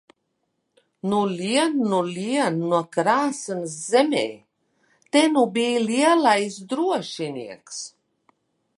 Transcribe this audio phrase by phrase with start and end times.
[1.09, 4.25] Nu, lien nu lien no krāsns zemē!
[5.13, 7.77] Te nu bij lielais drošinieks!